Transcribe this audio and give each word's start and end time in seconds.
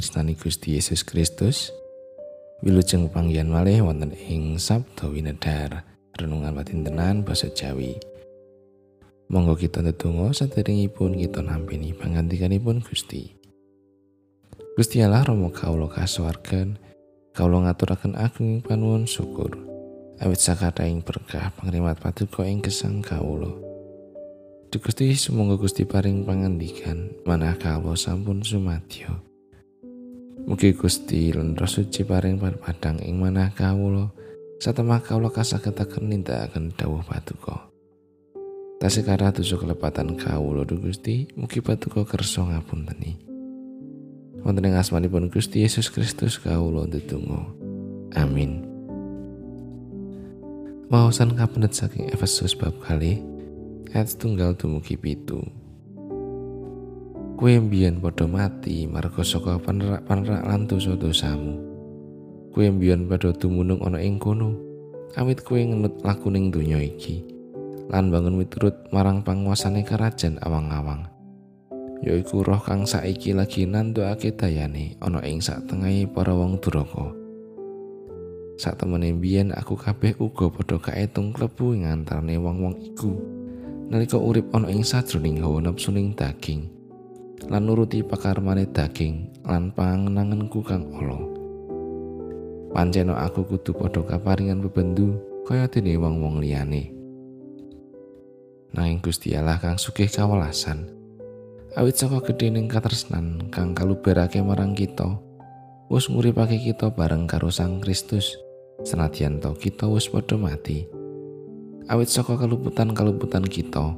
tresnani 0.00 0.32
Gusti 0.40 0.72
Yesus 0.72 1.04
Kristus. 1.04 1.68
Wilujeng 2.64 3.12
panggihan 3.12 3.44
malih 3.44 3.84
wonten 3.84 4.16
ing 4.16 4.56
Sabda 4.56 5.12
Winedhar, 5.12 5.84
renungan 6.16 6.56
patintenan 6.56 7.20
basa 7.28 7.52
Jawi. 7.52 8.00
Monggo 9.28 9.52
kita 9.60 9.84
ndedonga 9.84 10.32
saderengipun 10.32 11.20
kita 11.20 11.44
nampeni 11.44 11.92
pangandikanipun 11.92 12.80
Gusti. 12.80 13.36
Gusti 14.80 15.04
Allah 15.04 15.20
Rama 15.20 15.52
kawula 15.52 15.92
kasuwargan, 15.92 16.80
kawula 17.36 17.68
ngaturaken 17.68 18.16
agung 18.16 18.64
panuwun 18.64 19.04
syukur. 19.04 19.52
Awit 20.24 20.40
sakataing 20.40 21.04
berkah 21.04 21.52
pangrimat 21.52 22.00
paduka 22.00 22.48
ing 22.48 22.64
gesang 22.64 23.04
kawula. 23.04 23.65
Duh 24.76 24.84
Gusti 24.84 25.16
sumangga 25.16 25.56
Gusti 25.56 25.88
paring 25.88 26.28
pangandikan 26.28 27.08
manah 27.24 27.56
kawula 27.56 27.96
sampun 27.96 28.44
sumadyo. 28.44 29.08
Mugi 30.44 30.76
Gusti 30.76 31.32
lan 31.32 31.56
Suci 31.56 32.04
paring 32.04 32.36
padang 32.36 33.00
ing 33.00 33.16
manah 33.16 33.56
kawula 33.56 34.12
satemah 34.60 35.00
kawula 35.00 35.32
kasagetaken 35.32 36.12
nindakaken 36.12 36.76
dawuh 36.76 37.00
patuko. 37.08 37.72
Tasih 38.76 39.08
tusuk 39.08 39.64
kelepatan 39.64 40.12
kawula 40.12 40.68
Duh 40.68 40.76
Gusti, 40.76 41.24
mugi 41.40 41.64
patuko 41.64 42.04
kersa 42.04 42.44
ngapunteni. 42.44 43.16
Wonten 44.44 44.68
ing 44.68 44.76
asmanipun 44.76 45.32
Gusti 45.32 45.64
Yesus 45.64 45.88
Kristus 45.88 46.36
kawula 46.36 46.84
ndedonga. 46.84 47.48
Amin. 48.12 48.60
Wawasan 50.92 51.32
kapendet 51.32 51.72
saking 51.72 52.12
Efesus 52.12 52.52
bab 52.52 52.76
kali 52.84 53.35
ayat 53.92 54.10
setunggal 54.10 54.56
dumugi 54.58 54.98
pitu. 54.98 55.42
Kue 57.36 57.60
mbiyen 57.60 58.00
padha 58.00 58.24
mati 58.24 58.88
marga 58.88 59.20
saka 59.20 59.60
panerak-panerak 59.60 60.42
lan 60.48 60.64
dosa-dosamu. 60.64 61.60
Kue 62.56 62.72
mbiyen 62.72 63.04
padha 63.04 63.36
dumunung 63.36 63.84
ana 63.84 64.00
ing 64.00 64.16
kono, 64.16 64.56
awit 65.20 65.44
kue 65.44 65.60
ngenut 65.60 66.00
lakuning 66.00 66.48
donya 66.48 66.80
iki 66.80 67.36
lan 67.92 68.10
bangun 68.10 68.40
miturut 68.40 68.74
marang 68.90 69.22
panguasane 69.22 69.86
kerajaan 69.86 70.40
awang-awang. 70.42 71.06
Yaiku 72.00 72.40
roh 72.40 72.60
kang 72.60 72.84
saiki 72.84 73.32
lagi 73.32 73.68
nandukake 73.68 74.32
dayane 74.32 74.96
ana 75.04 75.20
ing 75.24 75.44
satengahe 75.44 76.08
para 76.08 76.32
wong 76.32 76.56
duraka. 76.60 77.12
Sak 78.56 78.80
temene 78.80 79.12
mbiyen 79.12 79.52
aku 79.52 79.76
kabeh 79.76 80.16
uga 80.16 80.48
padha 80.48 80.80
kaetung 80.80 81.36
klebu 81.36 81.76
ing 81.76 81.84
antarane 81.84 82.40
wong-wong 82.40 82.80
iku 82.80 83.35
nalika 83.86 84.18
urip 84.18 84.50
ana 84.50 84.66
ing 84.66 84.82
sajroning 84.82 85.38
hawa 85.38 85.62
napsuning 85.62 86.10
daging 86.18 86.66
lan 87.46 87.70
nuruti 87.70 88.02
pakarmane 88.02 88.66
daging 88.74 89.30
lan 89.46 89.70
pangenanganku 89.70 90.58
kang 90.66 90.90
ala. 90.98 91.20
Pancen 92.74 93.14
aku 93.14 93.46
kudu 93.46 93.72
padha 93.72 94.02
kaparingan 94.02 94.60
bebendu 94.60 95.16
kaya 95.46 95.70
dene 95.70 95.94
wong-wong 95.96 96.42
liyane. 96.42 96.90
Nanging 98.74 99.00
Gusti 99.00 99.32
Allah 99.38 99.56
kang 99.62 99.78
sugih 99.78 100.10
kawelasan 100.10 100.90
awit 101.76 102.00
saka 102.00 102.24
gedhening 102.24 102.66
katresnan 102.66 103.52
kang 103.52 103.76
kaluberake 103.76 104.40
marang 104.40 104.72
kita 104.72 105.06
wis 105.92 106.10
nguripake 106.10 106.58
kita 106.58 106.90
bareng 106.90 107.30
karo 107.30 107.52
Sang 107.52 107.78
Kristus. 107.78 108.34
Senadyan 108.84 109.40
to 109.40 109.56
kita 109.56 109.88
wis 109.88 110.04
padha 110.12 110.36
mati 110.36 110.84
awit 111.86 112.10
saka 112.10 112.34
kaluputan-kaluputan 112.34 113.46
kita 113.46 113.94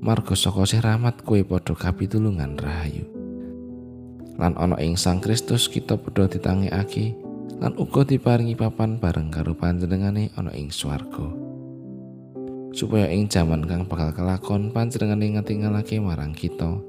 marga 0.00 0.32
saka 0.32 0.64
sih 0.64 0.80
rahmat 0.80 1.20
kue 1.26 1.44
padha 1.44 1.76
kapitulungan 1.76 2.56
rahayu. 2.56 3.04
Lan 4.38 4.54
ana 4.56 4.78
ing 4.80 4.96
Sang 4.96 5.20
Kristus 5.20 5.68
kita 5.68 6.00
padha 6.00 6.30
ditangekake 6.30 7.18
lan 7.58 7.76
uga 7.76 8.06
diparingi 8.06 8.56
papan 8.56 8.96
bareng 8.96 9.28
karo 9.28 9.52
panjenengane 9.52 10.32
ana 10.40 10.54
ing 10.56 10.72
swarga. 10.72 11.28
Supaya 12.72 13.10
ing 13.12 13.28
jaman 13.28 13.66
kang 13.66 13.84
bakal 13.84 14.14
kelakon 14.14 14.72
panjenengane 14.72 15.36
ngatingalake 15.36 16.00
marang 16.00 16.32
kita. 16.32 16.80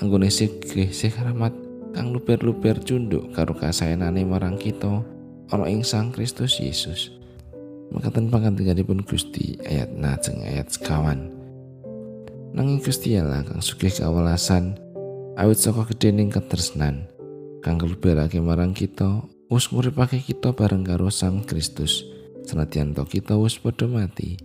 Anggone 0.00 0.32
sigih 0.32 0.90
sih 0.94 1.12
rahmat 1.12 1.52
kang 1.92 2.14
luber-luber 2.14 2.80
cunduk 2.80 3.36
karo 3.36 3.52
kasayanane 3.52 4.24
marang 4.24 4.56
kita 4.56 5.02
ana 5.52 5.68
ing 5.68 5.84
Sang 5.84 6.08
Kristus 6.08 6.56
Yesus 6.56 7.23
makaten 7.92 8.32
pangandikanipun 8.32 9.04
Gusti 9.04 9.60
ayat 9.66 9.92
najeng 9.92 10.40
ayat 10.40 10.72
sekawan. 10.72 11.28
Nanging 12.54 12.80
Gusti 12.80 13.18
Allah 13.18 13.44
kang 13.44 13.60
sugih 13.60 13.90
kawelasan 13.90 14.78
awit 15.36 15.58
saka 15.58 15.84
gedhening 15.90 16.30
ketresnan 16.30 17.10
kang 17.60 17.76
keluberake 17.76 18.38
marang 18.38 18.72
kita 18.72 19.26
wis 19.50 19.68
nguripake 19.68 20.22
kita 20.22 20.54
bareng 20.56 20.86
karo 20.86 21.12
Sang 21.12 21.44
Kristus. 21.44 22.06
Senadyan 22.44 22.96
to 22.96 23.04
kita 23.04 23.36
wis 23.36 23.60
padha 23.60 23.84
mati 23.90 24.40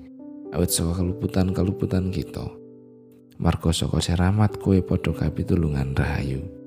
awit 0.51 0.73
saka 0.73 0.99
keluputan-keluputan 0.99 2.11
kita. 2.11 2.43
Marga 3.39 3.71
saka 3.71 4.03
seramat 4.03 4.59
kowe 4.59 4.75
padha 4.83 5.15
kapitulungan 5.15 5.95
rahayu 5.95 6.58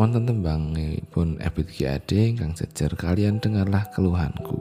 wonten 0.00 0.24
pun 1.12 1.36
Ebit 1.44 1.68
Kiade 1.68 2.32
kang 2.32 2.56
sejar 2.56 2.96
kalian 2.96 3.36
dengarlah 3.36 3.84
keluhanku. 3.92 4.56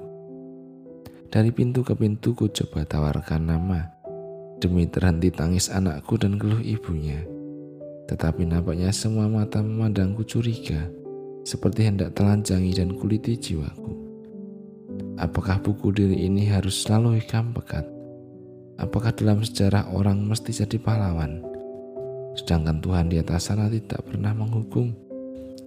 Dari 1.31 1.55
pintu 1.55 1.79
ke 1.79 1.95
pintu 1.95 2.35
ku 2.35 2.51
coba 2.51 2.83
tawarkan 2.83 3.47
nama 3.47 3.87
demi 4.59 4.83
terhenti 4.83 5.31
tangis 5.31 5.71
anakku 5.71 6.19
dan 6.19 6.35
keluh 6.35 6.59
ibunya. 6.59 7.23
Tetapi 8.11 8.51
nampaknya 8.51 8.91
semua 8.91 9.31
mata 9.31 9.63
memandangku 9.63 10.27
curiga, 10.27 10.91
seperti 11.47 11.87
hendak 11.87 12.19
telanjangi 12.19 12.75
dan 12.75 12.91
kuliti 12.99 13.39
jiwaku. 13.39 13.95
Apakah 15.15 15.63
buku 15.63 15.95
diri 15.95 16.27
ini 16.27 16.51
harus 16.51 16.83
selalu 16.83 17.23
hikam 17.23 17.55
pekat? 17.55 17.87
Apakah 18.75 19.15
dalam 19.15 19.39
sejarah 19.39 19.87
orang 19.95 20.19
mesti 20.19 20.51
jadi 20.51 20.75
pahlawan? 20.83 21.39
Sedangkan 22.35 22.83
Tuhan 22.83 23.07
di 23.07 23.23
atas 23.23 23.47
sana 23.47 23.71
tidak 23.71 24.03
pernah 24.03 24.35
menghukum 24.35 25.08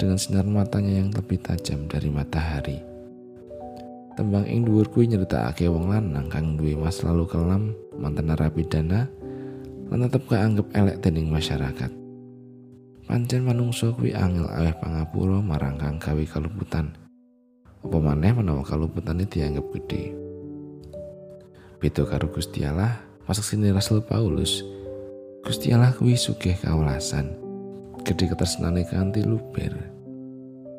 dengan 0.03 0.19
sinar 0.19 0.43
matanya 0.43 0.99
yang 0.99 1.15
lebih 1.15 1.39
tajam 1.39 1.87
dari 1.87 2.11
matahari. 2.11 2.83
Tembang 4.19 4.43
ing 4.51 4.67
dhuwur 4.67 4.91
kuwi 4.91 5.07
nyeritakake 5.07 5.71
wong 5.71 5.95
lanang 5.95 6.27
kang 6.27 6.59
duwe 6.59 6.75
mas 6.75 7.07
lalu 7.07 7.23
kelam 7.31 7.71
mantan 7.95 8.27
narapidana 8.27 9.07
lan 9.95 10.03
tetep 10.03 10.27
kaanggep 10.27 10.67
elek 10.75 10.99
dening 11.07 11.31
masyarakat. 11.31 11.87
Pancen 13.07 13.47
manungsa 13.47 13.95
kuwi 13.95 14.11
angel 14.11 14.51
aweh 14.51 14.75
pangapura 14.83 15.39
marang 15.39 15.79
kang 15.79 16.03
gawe 16.03 16.25
kaluputan. 16.27 16.99
Apa 17.87 17.99
maneh 18.03 18.35
menawa 18.35 18.67
kaluputane 18.67 19.23
dianggap 19.23 19.71
gede. 19.71 20.19
Beda 21.79 22.03
karo 22.11 22.27
Gusti 22.31 22.67
Allah, 22.67 22.99
masak 23.27 23.43
sini 23.43 23.71
Rasul 23.71 24.03
Paulus, 24.03 24.67
Gusti 25.43 25.75
Allah 25.75 25.91
kuwi 25.95 26.15
sugih 26.15 26.55
kawelasan, 26.63 27.42
gede 28.03 28.31
ketresnane 28.31 28.85
kanthi 28.87 29.23
luber. 29.23 29.73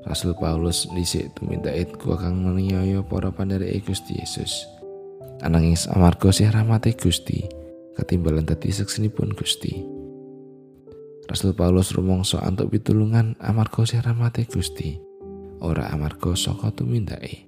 Rasul 0.03 0.35
Paulus 0.35 0.83
dhisik 0.91 1.31
tumindake 1.39 1.95
ku 1.95 2.11
kang 2.19 2.43
meniyaya 2.43 2.99
para 3.07 3.31
pandhereke 3.31 3.87
Gusti 3.87 4.19
Yesus. 4.19 4.67
Ananging 5.39 5.79
amarga 5.95 6.27
sih 6.35 6.47
rahmate 6.51 6.91
Gusti, 6.99 7.47
ketimbalan 7.95 8.43
dadi 8.43 8.67
seksinipun 8.67 9.31
Gusti. 9.31 9.79
Rasul 11.31 11.55
Paulus 11.55 11.95
rumangsa 11.95 12.43
antuk 12.43 12.75
pitulungan 12.75 13.39
amarga 13.39 13.87
sih 13.87 14.03
rahmate 14.03 14.43
Gusti, 14.43 14.99
ora 15.63 15.87
amarga 15.87 16.35
saka 16.35 16.75
tumindake. 16.75 17.47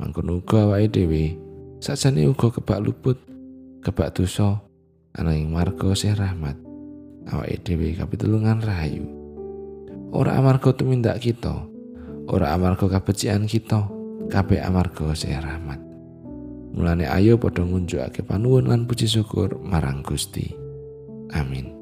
Mangkono 0.00 0.40
uga 0.40 0.64
awake 0.64 0.96
dhewe 0.96 1.36
sajane 1.84 2.24
uga 2.24 2.48
kebak 2.48 2.80
luput, 2.80 3.20
kebak 3.84 4.16
dosa, 4.16 4.64
ananging 5.12 5.52
marga 5.52 5.92
sih 5.92 6.16
rahmat. 6.16 6.63
Awake 7.32 7.64
dhewe 7.64 7.96
kapitulungan 7.96 8.60
rahayu. 8.60 9.06
ora 10.14 10.38
amarga 10.38 10.70
tumindak 10.70 11.18
kita. 11.18 11.66
Ora 12.30 12.54
amarga 12.54 12.86
kabecikan 12.86 13.50
kita. 13.50 13.90
Kabeh 14.30 14.62
amarga 14.62 15.12
sih 15.12 15.34
rahmat. 15.34 15.82
Mulane 16.74 17.06
ayo 17.06 17.36
padha 17.36 17.62
ngunjukake 17.66 18.22
panuwun 18.24 18.70
lan 18.70 18.86
puji 18.86 19.06
syukur 19.10 19.58
marang 19.60 20.02
Gusti. 20.06 20.54
Amin 21.34 21.73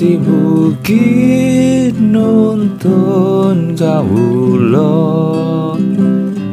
Gusti 0.00 0.16
mungkin 0.16 1.92
nuntun 2.08 3.76
kawula. 3.76 4.96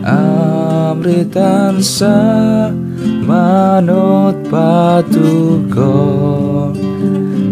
Amri 0.04 1.24
tansah 1.32 2.76
manut 3.24 4.36
patuko. 4.52 5.96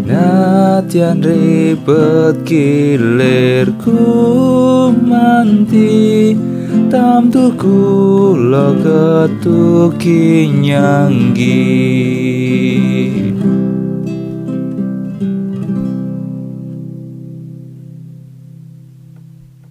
Natian 0.04 1.24
ribet 1.24 2.44
kilir 2.44 3.72
manti 5.00 6.36
Tam 6.92 7.32
tuku 7.32 8.36
ketuki 8.84 10.44
nyanggi. 10.60 11.56